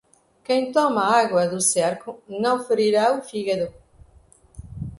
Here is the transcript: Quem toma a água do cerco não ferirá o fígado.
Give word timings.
Quem 0.43 0.71
toma 0.71 1.03
a 1.03 1.19
água 1.21 1.47
do 1.47 1.61
cerco 1.61 2.19
não 2.27 2.65
ferirá 2.65 3.15
o 3.15 3.21
fígado. 3.21 3.71